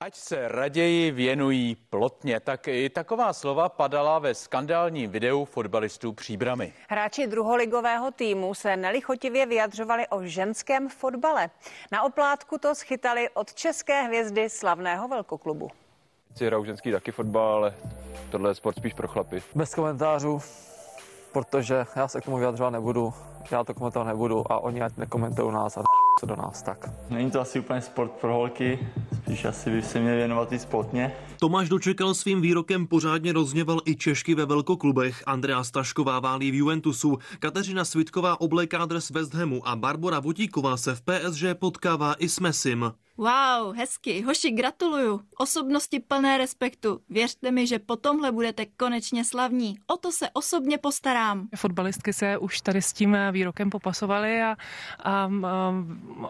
Ať 0.00 0.14
se 0.14 0.48
raději 0.48 1.10
věnují 1.10 1.74
plotně, 1.74 2.40
tak 2.40 2.68
i 2.68 2.90
taková 2.90 3.32
slova 3.32 3.68
padala 3.68 4.18
ve 4.18 4.34
skandálním 4.34 5.10
videu 5.10 5.44
fotbalistů 5.44 6.12
Příbramy. 6.12 6.72
Hráči 6.88 7.26
druholigového 7.26 8.10
týmu 8.10 8.54
se 8.54 8.76
nelichotivě 8.76 9.46
vyjadřovali 9.46 10.08
o 10.08 10.22
ženském 10.22 10.88
fotbale. 10.88 11.50
Na 11.92 12.02
oplátku 12.02 12.58
to 12.58 12.74
schytali 12.74 13.28
od 13.34 13.54
české 13.54 14.02
hvězdy 14.02 14.50
slavného 14.50 15.08
velkoklubu. 15.08 15.70
Chci 16.34 16.46
hraju 16.46 16.64
ženský 16.64 16.92
taky 16.92 17.12
fotbal, 17.12 17.52
ale 17.52 17.74
tohle 18.30 18.50
je 18.50 18.54
sport 18.54 18.76
spíš 18.76 18.94
pro 18.94 19.08
chlapy. 19.08 19.42
Bez 19.54 19.74
komentářů, 19.74 20.42
protože 21.32 21.86
já 21.96 22.08
se 22.08 22.20
k 22.20 22.24
tomu 22.24 22.36
vyjadřovat 22.36 22.70
nebudu, 22.70 23.14
já 23.50 23.64
to 23.64 23.74
komentovat 23.74 24.04
nebudu 24.04 24.52
a 24.52 24.58
oni 24.58 24.82
ať 24.82 24.96
nekomentují 24.96 25.52
nás 25.52 25.76
a 25.76 25.82
co 26.20 26.26
do 26.26 26.36
nás 26.36 26.62
tak. 26.62 26.90
Není 27.10 27.30
to 27.30 27.40
asi 27.40 27.60
úplně 27.60 27.80
sport 27.80 28.10
pro 28.10 28.34
holky, 28.34 28.78
spíš 29.22 29.44
asi 29.44 29.70
by 29.70 29.82
se 29.82 30.00
měli 30.00 30.16
věnovat 30.16 30.52
i 30.52 30.58
spoltně. 30.58 31.12
Tomáš 31.40 31.68
dočekal 31.68 32.14
svým 32.14 32.40
výrokem 32.40 32.86
pořádně 32.86 33.32
rozněval 33.32 33.80
i 33.84 33.96
Češky 33.96 34.34
ve 34.34 34.46
velkoklubech. 34.46 35.22
Andrea 35.26 35.64
Stašková 35.64 36.20
válí 36.20 36.50
v 36.50 36.54
Juventusu, 36.54 37.18
Kateřina 37.38 37.84
Svitková 37.84 38.40
obléká 38.40 38.86
dres 38.86 39.10
West 39.10 39.34
Hamu 39.34 39.68
a 39.68 39.76
Barbara 39.76 40.20
Votíková 40.20 40.76
se 40.76 40.94
v 40.94 41.00
PSG 41.00 41.44
potkává 41.58 42.14
i 42.14 42.28
s 42.28 42.40
Messim. 42.40 42.92
Wow, 43.16 43.76
hezky, 43.76 44.22
hoši, 44.22 44.50
gratuluju. 44.50 45.20
Osobnosti 45.38 46.00
plné 46.00 46.38
respektu. 46.38 47.00
Věřte 47.08 47.50
mi, 47.50 47.66
že 47.66 47.78
po 47.78 47.96
tomhle 47.96 48.32
budete 48.32 48.66
konečně 48.66 49.24
slavní. 49.24 49.78
O 49.86 49.96
to 49.96 50.12
se 50.12 50.30
osobně 50.32 50.78
postarám. 50.78 51.48
Fotbalistky 51.56 52.12
se 52.12 52.38
už 52.38 52.60
tady 52.60 52.82
s 52.82 52.92
tím 52.92 53.16
výrokem 53.38 53.70
popasovali 53.70 54.42
a, 54.42 54.50
a, 54.50 54.56
a 55.06 55.28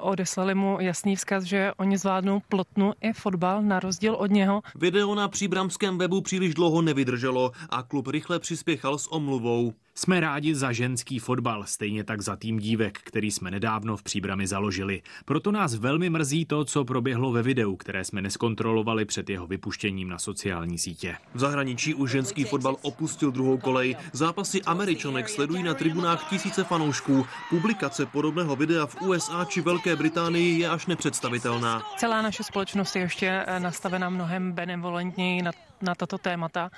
odeslali 0.00 0.54
mu 0.54 0.76
jasný 0.80 1.16
vzkaz, 1.16 1.44
že 1.44 1.72
oni 1.80 1.96
zvládnou 1.98 2.40
plotnu 2.48 2.92
i 3.00 3.12
fotbal 3.12 3.62
na 3.62 3.80
rozdíl 3.80 4.14
od 4.14 4.30
něho. 4.30 4.62
Video 4.74 5.14
na 5.14 5.28
příbramském 5.28 5.98
webu 5.98 6.20
příliš 6.20 6.54
dlouho 6.54 6.82
nevydrželo 6.82 7.52
a 7.70 7.82
klub 7.82 8.06
rychle 8.06 8.38
přispěchal 8.38 8.98
s 8.98 9.12
omluvou. 9.12 9.72
Jsme 9.98 10.20
rádi 10.20 10.54
za 10.54 10.72
ženský 10.72 11.18
fotbal, 11.18 11.64
stejně 11.66 12.04
tak 12.04 12.20
za 12.20 12.36
tým 12.36 12.58
dívek, 12.58 12.98
který 13.04 13.30
jsme 13.30 13.50
nedávno 13.50 13.96
v 13.96 14.02
Příbrami 14.02 14.46
založili. 14.46 15.02
Proto 15.24 15.52
nás 15.52 15.74
velmi 15.74 16.10
mrzí 16.10 16.44
to, 16.44 16.64
co 16.64 16.84
proběhlo 16.84 17.32
ve 17.32 17.42
videu, 17.42 17.76
které 17.76 18.04
jsme 18.04 18.22
neskontrolovali 18.22 19.04
před 19.04 19.30
jeho 19.30 19.46
vypuštěním 19.46 20.08
na 20.08 20.18
sociální 20.18 20.78
sítě. 20.78 21.16
V 21.34 21.38
zahraničí 21.38 21.94
už 21.94 22.10
ženský 22.10 22.44
fotbal 22.44 22.76
opustil 22.82 23.30
druhou 23.30 23.58
kolej. 23.58 23.96
Zápasy 24.12 24.62
Američanek 24.62 25.28
sledují 25.28 25.62
na 25.62 25.74
tribunách 25.74 26.30
tisíce 26.30 26.64
fanoušků. 26.64 27.26
Publikace 27.50 28.06
podobného 28.06 28.56
videa 28.56 28.86
v 28.86 29.02
USA 29.02 29.44
či 29.44 29.60
Velké 29.60 29.96
Británii 29.96 30.60
je 30.60 30.68
až 30.68 30.86
nepředstavitelná. 30.86 31.82
Celá 31.96 32.22
naše 32.22 32.42
společnost 32.42 32.96
je 32.96 33.02
ještě 33.02 33.46
nastavena 33.58 34.10
mnohem 34.10 34.52
benevolentněji 34.52 35.42
na, 35.42 35.50
na 35.82 35.94
tato 35.94 36.18
témata. 36.18 36.70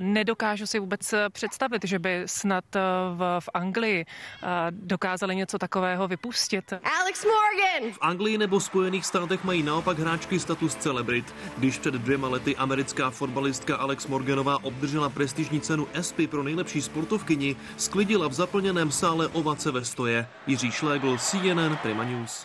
Nedokážu 0.00 0.66
si 0.66 0.78
vůbec 0.78 1.14
představit, 1.32 1.84
že 1.84 1.98
by 1.98 2.13
snad 2.26 2.64
v, 3.14 3.40
v 3.40 3.48
Anglii 3.54 4.04
dokázali 4.70 5.36
něco 5.36 5.58
takového 5.58 6.08
vypustit. 6.08 6.72
Alex 7.00 7.24
Morgan! 7.24 7.92
V 7.92 7.98
Anglii 8.00 8.38
nebo 8.38 8.60
Spojených 8.60 9.06
státech 9.06 9.44
mají 9.44 9.62
naopak 9.62 9.98
hráčky 9.98 10.40
status 10.40 10.74
celebrit. 10.74 11.34
Když 11.58 11.78
před 11.78 11.94
dvěma 11.94 12.28
lety 12.28 12.56
americká 12.56 13.10
fotbalistka 13.10 13.76
Alex 13.76 14.06
Morganová 14.06 14.64
obdržela 14.64 15.08
prestižní 15.08 15.60
cenu 15.60 15.86
ESPY 15.92 16.26
pro 16.26 16.42
nejlepší 16.42 16.82
sportovkyni, 16.82 17.56
sklidila 17.76 18.28
v 18.28 18.32
zaplněném 18.32 18.90
sále 18.92 19.28
ovace 19.28 19.70
ve 19.70 19.84
stoje. 19.84 20.26
Jiří 20.46 20.70
Šlégl, 20.70 21.18
CNN 21.18 21.76
Prima 21.82 22.04
News. 22.04 22.42